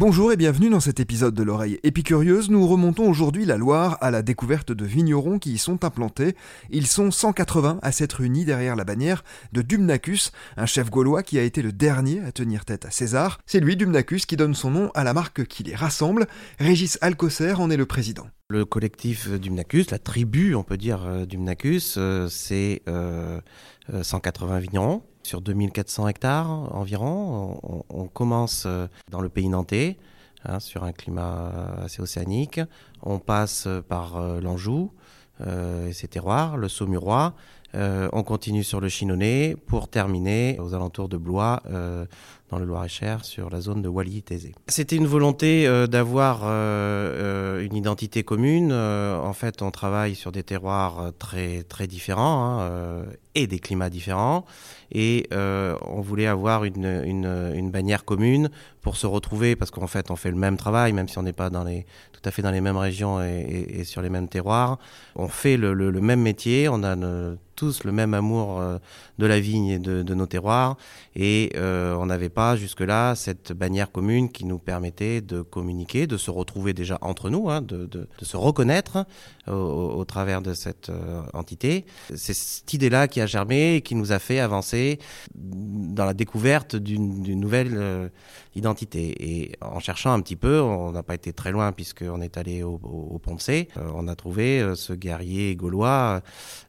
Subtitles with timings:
[0.00, 2.48] Bonjour et bienvenue dans cet épisode de l'oreille épicurieuse.
[2.48, 6.36] Nous remontons aujourd'hui la Loire à la découverte de vignerons qui y sont implantés.
[6.70, 11.38] Ils sont 180 à s'être unis derrière la bannière de Dumnacus, un chef gaulois qui
[11.38, 13.40] a été le dernier à tenir tête à César.
[13.44, 16.26] C'est lui, Dumnacus, qui donne son nom à la marque qui les rassemble.
[16.58, 18.26] Régis Alcocer en est le président.
[18.48, 22.80] Le collectif Dumnacus, la tribu, on peut dire, euh, Dumnacus, euh, c'est
[24.02, 27.60] 180 euh, vignerons sur 2400 hectares environ.
[27.88, 29.96] On, commence euh, dans le pays nantais,
[30.44, 31.52] hein, sur un climat
[31.82, 32.60] assez océanique.
[33.02, 34.92] On passe par euh, l'Anjou
[35.40, 37.34] euh, et ses terroirs, le Saumurois.
[37.74, 41.62] on continue sur le Chinonais pour terminer aux alentours de Blois,
[42.50, 44.54] dans le Loir-et-Cher, sur la zone de Wally-Thésée.
[44.68, 48.72] C'était une volonté d'avoir une identité commune.
[48.72, 54.44] en fait, on travaille sur des terroirs très très différents hein, et des climats différents
[54.92, 60.10] et euh, on voulait avoir une, une, bannière commune pour se retrouver parce qu'en fait
[60.10, 62.42] on fait le même travail même si on n'est pas dans les tout à fait
[62.42, 64.78] dans les mêmes régions et, sur les mêmes terroirs
[65.14, 66.96] on fait le, même métier on a
[67.54, 68.78] tous le même amour euh,
[69.18, 70.76] de la vigne et de, de nos terroirs
[71.14, 76.06] et euh, on n'avait pas jusque là cette bannière commune qui nous permettait de communiquer
[76.06, 79.06] de se retrouver déjà entre nous hein, de, se reconnaître
[79.46, 83.80] au, au, travers de cette euh, entité c'est cette idée là qui a germé et
[83.82, 84.98] qui nous a fait avancer
[85.34, 88.08] dans la découverte d'une nouvelle euh,
[88.54, 89.14] identité.
[89.20, 92.62] Et en cherchant un petit peu, on n'a pas été très loin puisqu'on est allé
[92.62, 96.22] au, au, Poncé, euh, on a trouvé euh, ce guerrier gaulois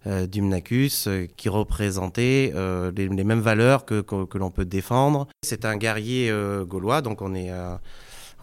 [0.06, 2.54] d'Umnacus qui représentait
[2.96, 5.28] les, mêmes valeurs que, que, que l'on peut défendre.
[5.64, 6.32] Un guerrier
[6.68, 7.52] gaulois, donc on est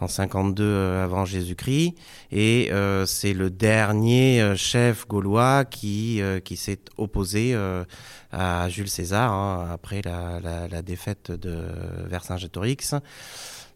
[0.01, 1.95] en 52 euh, avant Jésus-Christ
[2.31, 7.83] et euh, c'est le dernier euh, chef gaulois qui euh, qui s'est opposé euh,
[8.31, 11.63] à Jules César hein, après la, la, la, défaite de
[12.07, 12.95] Vercingétorix.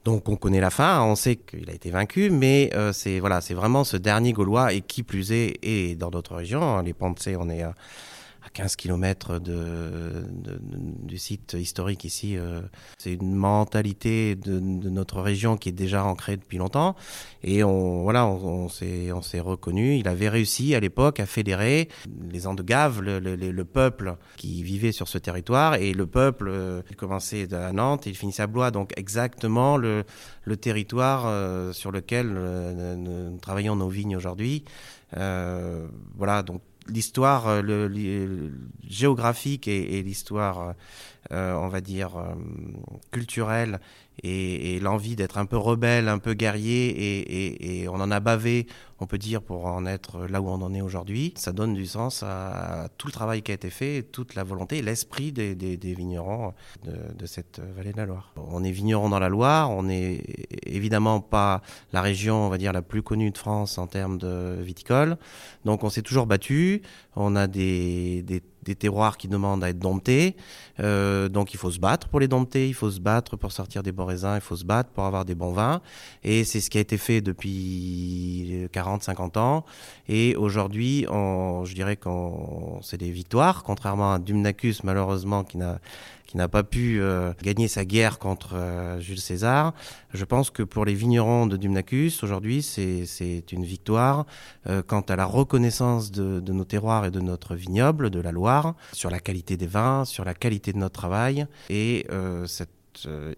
[0.06, 3.40] Donc on connaît la fin, on sait qu'il a été vaincu, mais euh, c'est voilà,
[3.42, 6.94] c'est vraiment ce dernier Gaulois et qui plus est et dans d'autres régions, hein, les
[6.94, 7.64] Pensées, on est
[8.52, 12.38] 15 km du site historique ici.
[12.38, 12.62] Euh,
[12.98, 16.96] c'est une mentalité de, notre région qui est déjà ancrée depuis longtemps.
[17.44, 19.98] Et on, voilà, on, on s'est reconnu.
[19.98, 21.90] Il avait réussi à l'époque à fédérer
[22.30, 25.76] les Andegaves, le, le, le, peuple qui vivait sur ce territoire.
[25.76, 28.72] Et le peuple, euh, il commençait à Nantes il finissait à Blois.
[28.72, 30.04] Donc exactement le,
[30.60, 34.64] territoire euh, sur lequel nous travaillons nos vignes aujourd'hui.
[35.12, 38.52] Voilà, donc l'histoire euh, le, le,
[38.88, 40.74] géographique et, l'histoire,
[41.32, 42.34] euh, on va dire, euh,
[43.12, 43.80] culturelle
[44.22, 48.68] et, l'envie d'être un peu rebelle, un peu guerrier, et, on en a bavé,
[49.00, 51.34] on peut dire, pour en être là où on en est aujourd'hui.
[51.36, 54.82] Ça donne du sens à, tout le travail qui a été fait, toute la volonté,
[54.82, 55.56] l'esprit des,
[55.96, 56.54] vignerons
[56.84, 58.34] de, cette vallée de la Loire.
[58.36, 60.22] On est vignerons dans la Loire, on n'est
[60.66, 64.58] évidemment pas la région, on va dire, la plus connue de France en termes de
[64.62, 65.18] viticole,
[65.66, 66.82] donc on s'est toujours battu,
[67.16, 68.42] on a des
[68.78, 70.36] terroirs qui demandent à être domptés.
[70.80, 73.84] Euh, donc il faut se battre pour les dompter, il faut se battre pour sortir
[73.84, 75.82] des bons raisins, il faut se battre pour avoir des bons vins.
[76.24, 79.66] Et c'est ce qui a été fait depuis 40-50 ans.
[80.08, 82.10] Et aujourd'hui, je dirais que
[82.82, 88.20] c'est des victoires, contrairement à Dumnacus, malheureusement, qui n'a pas pu euh, gagner sa guerre
[88.20, 89.74] contre euh, Jules César.
[90.14, 94.26] Je pense que pour les vignerons de Dumnacus, aujourd'hui, c'est une victoire
[94.68, 98.32] euh, quant à la reconnaissance de, de nos terroirs et de notre vignoble, de la
[98.32, 101.46] Loire, sur la qualité des vins, sur la qualité de notre travail.
[101.70, 102.08] Et
[102.46, 102.70] cette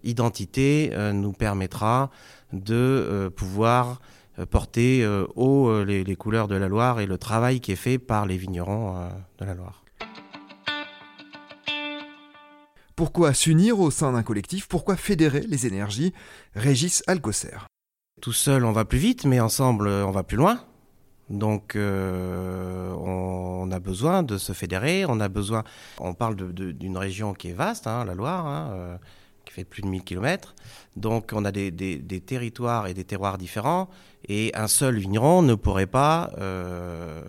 [0.02, 2.10] identité euh, nous permettra
[2.52, 4.00] de euh, pouvoir
[4.38, 7.72] euh, porter euh, haut euh, les, les couleurs de la Loire et le travail qui
[7.72, 9.08] est fait par les vignerons euh,
[9.38, 9.82] de la Loire.
[12.94, 14.68] Pourquoi s'unir au sein d'un collectif?
[14.68, 16.14] Pourquoi fédérer les énergies?
[16.54, 17.66] Régis Alcocer.
[18.22, 20.60] Tout seul, on va plus vite, mais ensemble, on va plus loin.
[21.28, 25.04] Donc, euh, on a besoin de se fédérer.
[25.06, 25.64] On a besoin.
[25.98, 28.96] On parle d'une région qui est vaste, hein, la Loire, hein, euh,
[29.46, 30.54] qui fait plus de 1000 km.
[30.96, 31.72] Donc, on a des,
[32.26, 33.88] territoires et des terroirs différents.
[34.28, 37.22] Et un seul vigneron ne pourrait pas euh,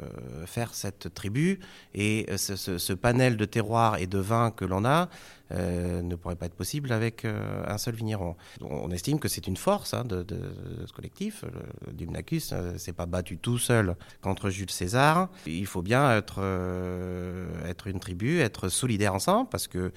[0.46, 1.60] faire cette tribu.
[1.94, 5.10] Et ce, ce, ce panel de terroirs et de vins que l'on a
[5.52, 8.36] euh, ne pourrait pas être possible avec euh, un seul vigneron.
[8.62, 11.46] On estime que c'est une force hein, de, de, de, ce collectif.
[11.86, 15.30] Le Dumnacus euh, s'est pas battu tout seul contre Jules César.
[15.46, 19.92] Il faut bien être, euh, être une tribu, être solidaire ensemble, parce que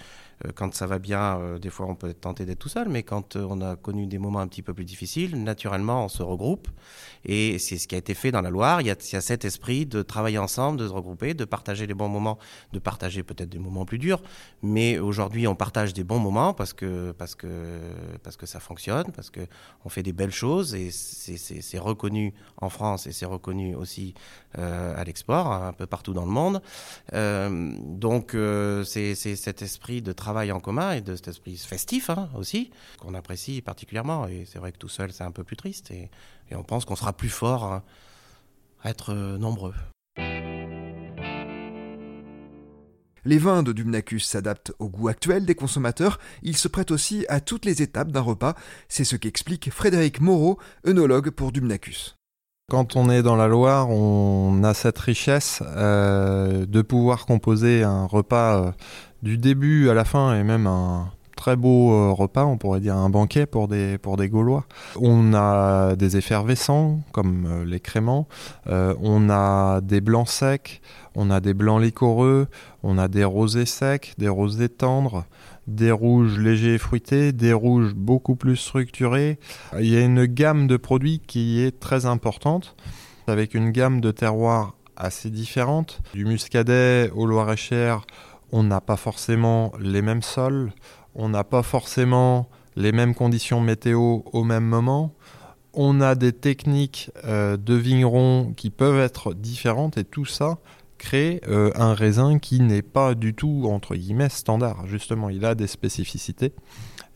[0.44, 2.88] euh, quand ça va bien, euh, des fois on peut être tenté d'être tout seul,
[2.88, 6.08] mais quand euh, on a connu des moments un petit peu plus difficiles, naturellement on
[6.08, 6.68] se regroupe.
[7.24, 8.80] Et c'est ce qui a été fait dans la Loire.
[8.80, 12.08] Il y, a, cet esprit de travailler ensemble, de se regrouper, de partager les bons
[12.08, 12.38] moments,
[12.72, 14.22] de partager peut-être des moments plus durs.
[14.62, 17.80] Mais aujourd'hui, on partage des bons moments parce que parce que
[18.22, 19.40] parce que ça fonctionne, parce que
[19.84, 24.14] on fait des belles choses et c'est reconnu en France et c'est reconnu aussi
[24.58, 26.62] euh, à l'export un peu partout dans le monde.
[27.12, 32.10] Euh, donc euh, c'est cet esprit de travail en commun et de cet esprit festif
[32.10, 34.26] hein, aussi qu'on apprécie particulièrement.
[34.26, 35.92] Et c'est vrai que tout seul c'est un peu plus triste
[36.50, 37.82] et on pense qu'on sera plus fort à
[38.84, 39.74] être nombreux.
[43.24, 47.40] Les vins de Dumnacus s'adaptent au goût actuel des consommateurs, ils se prêtent aussi à
[47.40, 48.54] toutes les étapes d'un repas,
[48.88, 52.16] c'est ce qu'explique Frédéric Moreau, œnologue pour Dumnacus.
[52.70, 58.06] Quand on est dans la Loire, on a cette richesse euh, de pouvoir composer un
[58.06, 58.72] repas euh,
[59.22, 61.10] du début à la fin et même un,
[61.40, 64.66] très beau euh, repas, on pourrait dire un banquet pour des, pour des Gaulois.
[65.00, 68.28] On a des effervescents comme euh, les créments,
[68.66, 70.82] euh, on a des blancs secs,
[71.14, 72.48] on a des blancs liquoreux,
[72.82, 75.24] on a des rosés secs, des rosés tendres,
[75.66, 79.38] des rouges légers et fruités, des rouges beaucoup plus structurés.
[79.78, 82.76] Il y a une gamme de produits qui est très importante,
[83.28, 86.02] avec une gamme de terroirs assez différente.
[86.12, 88.04] Du muscadet au Loir-et-Cher,
[88.52, 90.72] on n'a pas forcément les mêmes sols,
[91.14, 95.14] on n'a pas forcément les mêmes conditions météo au même moment.
[95.72, 100.58] On a des techniques euh, de vigneron qui peuvent être différentes et tout ça
[101.00, 104.86] crée euh, un raisin qui n'est pas du tout entre guillemets standard.
[104.86, 106.52] Justement, il a des spécificités.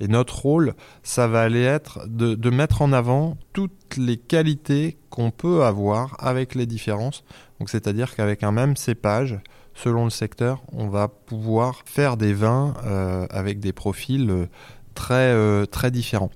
[0.00, 5.30] Et notre rôle, ça va aller être de, mettre en avant toutes les qualités qu'on
[5.30, 7.22] peut avoir avec les différences.
[7.66, 9.38] C'est-à-dire qu'avec un même cépage,
[9.74, 14.46] selon le secteur, on va pouvoir faire des vins euh, avec des profils euh,
[14.94, 16.30] très, euh, très différents.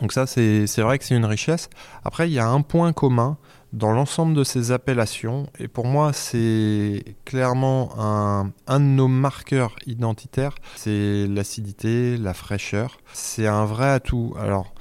[0.00, 1.68] Donc ça, c'est vrai que c'est une richesse.
[2.04, 3.36] Après, il y a un point commun
[3.72, 9.76] dans l'ensemble de ces appellations, et pour moi, c'est clairement un, un, de nos marqueurs
[9.86, 12.98] identitaires, c'est l'acidité, la fraîcheur.
[13.12, 14.34] C'est un vrai atout.
[14.40, 14.72] Alors,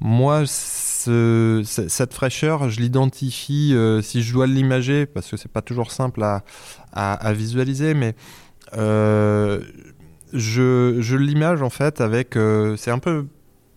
[0.00, 5.92] moi, cette fraîcheur, je l'identifie, euh, si je dois l'imager, parce que c'est pas toujours
[5.92, 8.14] simple à, visualiser, mais
[8.76, 9.60] euh,
[10.32, 13.26] je, l'image en fait avec, euh, c'est un peu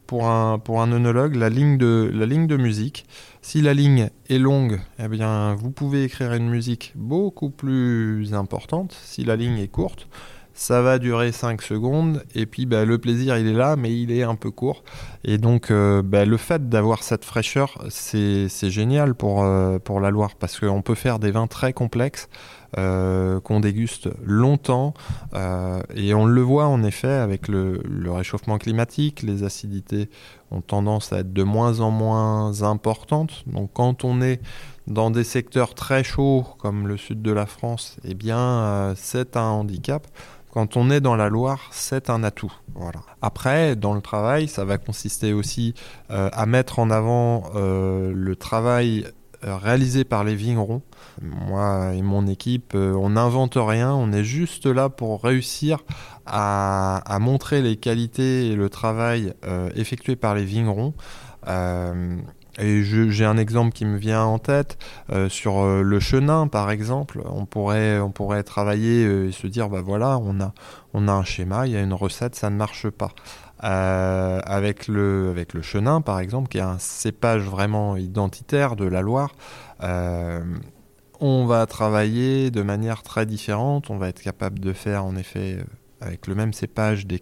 [0.07, 3.05] pour un, pour un la ligne, de, la ligne de musique.
[3.41, 8.97] Si la ligne est longue, eh bien, vous pouvez écrire une musique beaucoup plus importante.
[9.03, 10.07] Si la ligne est courte,
[10.53, 14.11] ça va durer 5 secondes et puis bah, le plaisir il est là mais il
[14.11, 14.83] est un peu court
[15.23, 20.11] et donc euh, bah, le fait d'avoir cette fraîcheur c'est génial pour, euh, pour la
[20.11, 22.29] Loire parce qu'on peut faire des vins très complexes
[22.77, 24.93] euh, qu'on déguste longtemps
[25.95, 30.09] et on le voit en effet avec le, réchauffement climatique les acidités
[30.51, 34.39] ont tendance à être de moins en moins importantes donc quand on est
[34.85, 39.47] dans des secteurs très chauds comme le sud de la France, eh bien, c'est un
[39.47, 40.05] handicap.
[40.53, 42.53] Quand on est dans la Loire, c'est un atout.
[42.75, 42.99] Voilà.
[43.23, 45.73] Après, dans le travail, ça va consister aussi
[46.11, 49.07] euh, à mettre en avant euh, le travail
[49.43, 50.83] euh, réalisé par les vignerons.
[51.23, 55.79] Moi et mon équipe, on n'invente rien, on est juste là pour réussir
[56.27, 59.33] à, à montrer les qualités et le travail
[59.75, 60.93] effectué par les vignerons.
[62.59, 64.77] Et j'ai un exemple qui me vient en tête
[65.11, 67.21] euh, sur euh, le chenin, par exemple.
[67.25, 70.53] On pourrait, on pourrait travailler euh, et se dire, bah voilà, on a,
[70.93, 73.11] on a un schéma, il y a une recette, ça ne marche pas.
[73.59, 79.01] avec le, avec le chenin, par exemple, qui est un cépage vraiment identitaire de la
[79.01, 79.31] Loire,
[81.19, 83.89] on va travailler de manière très différente.
[83.89, 85.57] On va être capable de faire, en effet,
[86.01, 87.19] avec le même cépage, des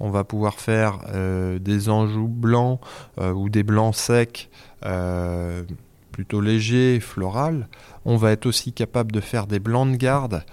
[0.00, 2.80] on va pouvoir faire euh, des enjous blancs
[3.20, 4.50] euh, ou des blancs secs
[4.84, 5.62] euh,
[6.10, 7.68] plutôt légers, florales.
[8.06, 10.44] On va être aussi capable de faire des blancs de garde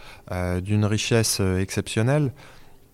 [0.61, 2.31] d'une richesse exceptionnelle,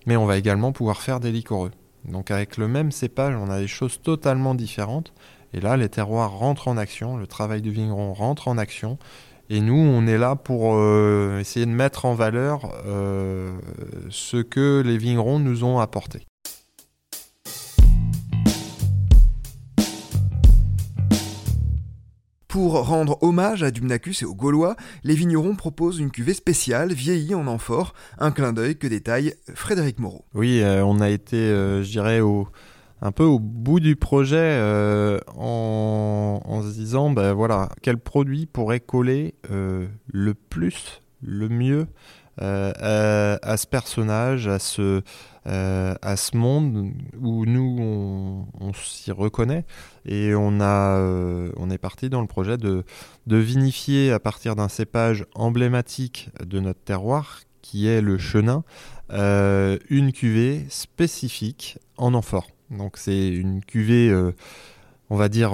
[0.06, 1.72] mais on va également pouvoir faire des liquoreux.
[2.06, 5.12] Donc avec le même cépage, on a des choses totalement différentes.
[5.54, 8.98] Et là, les terroirs rentrent en action, le travail du vigneron rentre en action.
[9.50, 10.80] Et nous, on est là pour
[11.38, 12.72] essayer de mettre en valeur
[14.10, 16.26] ce que les vignerons nous ont apporté.
[22.54, 27.34] Pour rendre hommage à Dumnacus et aux Gaulois, les vignerons proposent une cuvée spéciale vieillie
[27.34, 30.24] en amphore, un clin d'œil que détaille Frédéric Moreau.
[30.36, 32.22] Oui, euh, on a été, euh, je dirais,
[33.02, 38.82] un peu au bout du projet euh, en, se disant, ben voilà, quel produit pourrait
[38.82, 41.88] coller le plus, le mieux
[42.38, 45.02] à, ce personnage, à ce,
[45.46, 49.66] euh, à ce monde où nous on, s'y reconnaît
[50.06, 52.84] et on a euh, on est parti dans le projet de,
[53.28, 58.64] de vinifier à partir d'un cépage emblématique de notre terroir qui est le chenin
[59.12, 62.48] une cuvée spécifique en amphore.
[62.72, 64.12] Donc c'est une cuvée,
[65.12, 65.54] on va dire,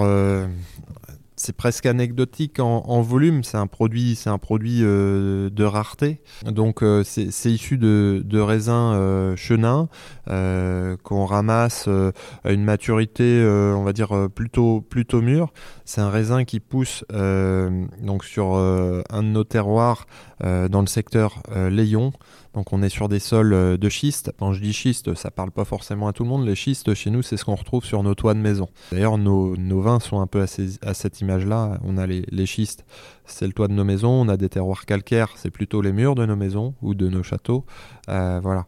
[1.40, 3.44] c'est presque anecdotique en, volume.
[3.44, 6.22] C'est un produit, c'est un produit euh, de rareté.
[6.46, 9.88] Donc euh, c'est issu de, raisins euh, chenins
[10.28, 15.52] qu'on ramasse à une maturité, on va dire plutôt plutôt mûre.
[15.86, 20.06] C'est un raisin qui pousse donc sur un de nos terroirs
[20.42, 22.14] dans le secteur Léon.
[22.54, 24.32] Donc on est sur des sols euh, de schiste.
[24.40, 26.46] Quand je dis schiste, ça parle pas forcément à tout le monde.
[26.46, 28.70] Les schistes chez nous, c'est ce qu'on retrouve sur nos toits de maison.
[28.92, 31.80] D'ailleurs, nos, vins sont un peu à, cette image-là.
[31.84, 32.86] On a les, schistes,
[33.26, 34.10] c'est le toit de nos maisons.
[34.10, 37.24] On a des terroirs calcaires, c'est plutôt les murs de nos maisons ou de nos
[37.24, 37.66] châteaux.
[38.10, 38.66] Euh, voilà.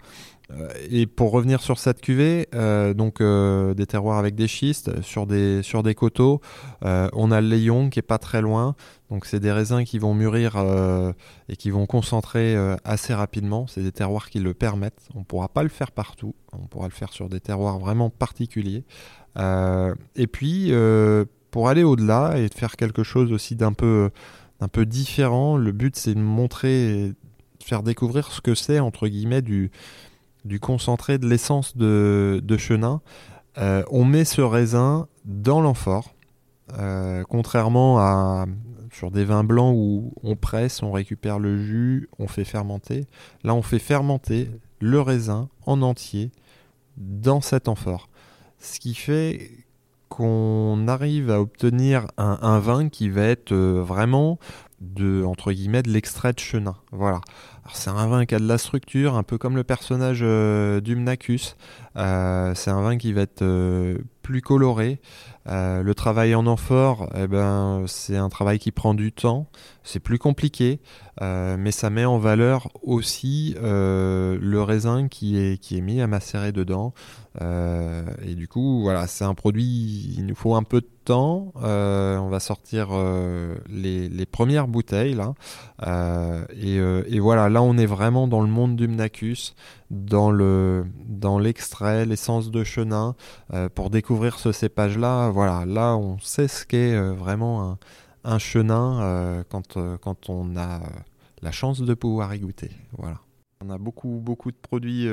[0.54, 5.02] Euh, et pour revenir sur cette cuvée, euh, donc euh, des terroirs avec des schistes
[5.02, 6.42] sur des sur des coteaux,
[6.82, 8.76] on a le Léon qui est pas très loin.
[9.10, 10.56] Donc c'est des raisins qui vont mûrir
[11.50, 13.68] et qui vont concentrer assez rapidement.
[13.68, 15.10] C'est des terroirs qui le permettent.
[15.16, 16.34] On pourra pas le faire partout.
[16.54, 18.86] On pourra le faire sur des terroirs vraiment particuliers.
[19.38, 20.72] et puis
[21.52, 24.10] pour aller au-delà et faire quelque chose aussi d'un peu
[24.60, 29.08] d'un peu différent, le but c'est de montrer, de faire découvrir ce que c'est entre
[29.08, 29.72] guillemets du
[30.46, 33.02] du concentré de l'essence de, chenin.
[33.58, 36.14] Euh, on met ce raisin dans l'amphore,
[36.80, 38.46] euh, contrairement à
[38.94, 43.06] sur des vins blancs où on presse, on récupère le jus, on fait fermenter.
[43.44, 46.32] Là, on fait fermenter le raisin en entier
[46.98, 48.10] dans cet amphore.
[48.60, 49.50] Ce qui fait
[50.10, 54.40] qu'on arrive à obtenir un, vin qui va être euh, vraiment
[54.82, 56.76] de entre guillemets de l'extrait de chenin.
[56.92, 57.22] Voilà.
[57.74, 60.82] c'est un vin qui a de la structure, un peu comme le personnage euh.
[61.98, 65.00] Euh, c'est un vin qui va être euh, plus coloré.
[65.46, 69.48] le travail en amphore, eh ben, c'est un travail qui prend du temps,
[69.84, 70.80] c'est plus compliqué,
[71.20, 76.52] mais ça met en valeur aussi le raisin qui est, qui est mis à macérer
[76.52, 76.94] dedans.
[77.40, 81.52] et du coup, voilà, c'est un produit, il nous faut un peu de temps.
[81.56, 82.90] on va sortir
[83.70, 85.34] les, les premières bouteilles là.
[85.86, 89.56] Euh, euh, et, voilà, là on est vraiment dans le monde du Mnacus,
[89.90, 93.16] dans le dans l'extrait, l'essence de chenin.
[93.54, 97.78] Euh, pour découvrir ce cépage là, voilà, là on sait ce qu'est vraiment
[98.24, 100.82] un, chenin quand, quand on a
[101.42, 102.72] la chance de pouvoir y goûter.
[102.98, 103.18] Voilà.
[103.64, 105.08] On a beaucoup beaucoup de produits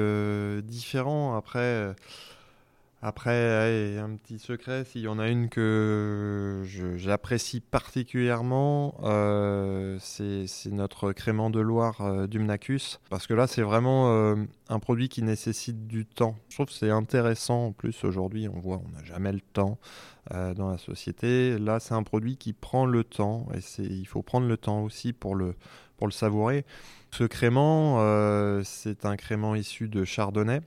[0.63, 1.37] différents.
[1.37, 1.95] Après
[3.01, 6.65] après, un petit secret, s'il y en a une que
[6.97, 12.99] j'apprécie particulièrement, euh, c'est notre crément de Loire euh, d'Umnacus.
[13.09, 14.35] Parce que là, c'est vraiment euh,
[14.69, 16.35] un produit qui nécessite du temps.
[16.49, 17.67] Je trouve que c'est intéressant.
[17.67, 19.79] En plus, aujourd'hui, on voit, on n'a jamais le temps
[20.31, 21.59] dans la société.
[21.59, 23.47] Là, c'est un produit qui prend le temps.
[23.55, 25.55] Et il faut prendre le temps aussi pour le,
[25.97, 26.67] pour le savourer.
[27.13, 27.97] Ce crément,
[28.63, 30.61] c'est un crément issu de Chardonnay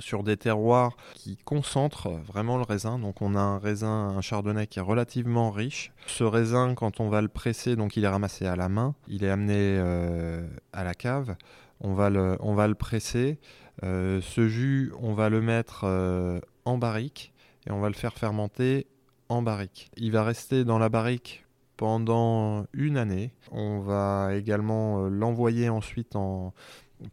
[0.00, 2.98] sur des terroirs qui concentrent vraiment le raisin.
[2.98, 5.92] Donc on a un raisin, un chardonnay qui est relativement riche.
[6.06, 9.24] Ce raisin, quand on va le presser, donc il est ramassé à la main, il
[9.24, 11.36] est amené euh, à la cave.
[11.80, 13.38] On va le, on va le presser.
[13.84, 17.32] Euh, ce jus, on va le mettre euh, en barrique
[17.66, 18.86] et on va le faire fermenter
[19.28, 19.90] en barrique.
[19.96, 21.44] Il va rester dans la barrique
[21.76, 23.32] pendant une année.
[23.52, 26.52] On va également l'envoyer ensuite en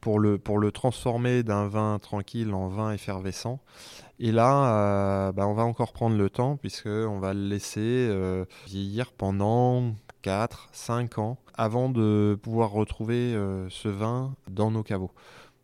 [0.02, 3.60] pour le, pour le transformer d'un vin tranquille en vin effervescent.
[4.20, 8.46] Et là, euh, bah, on va encore prendre le temps puisqu'on va le laisser euh,
[8.66, 15.12] vieillir pendant 4, 5 ans avant de pouvoir retrouver euh, ce vin dans nos caveaux.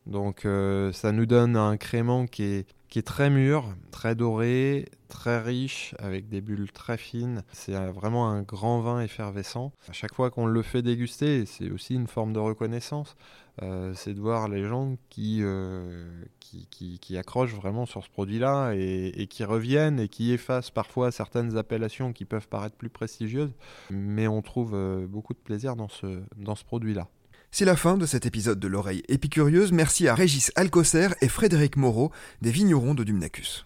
[0.07, 0.47] Donc
[0.93, 5.95] ça nous donne un crément qui est, qui est très mûr, très doré, très riche,
[5.97, 7.41] avec des bulles très fines.
[7.53, 9.71] C'est vraiment un grand vin effervescent.
[9.87, 13.15] À chaque fois qu'on le fait déguster, c'est aussi une forme de reconnaissance.
[13.63, 16.67] Euh, c'est de voir les gens euh, qui,
[16.99, 22.11] qui, accrochent vraiment sur ce produit-là et, qui reviennent et qui effacent parfois certaines appellations
[22.11, 23.53] qui peuvent paraître plus prestigieuses,
[23.89, 27.07] mais on trouve euh, beaucoup de plaisir dans ce, dans ce produit-là.
[27.53, 29.73] C'est la fin de cet épisode de l'oreille épicurieuse.
[29.73, 32.09] Merci à Régis Alcocer et Frédéric Moreau
[32.41, 33.65] des vignerons de Dumnacus.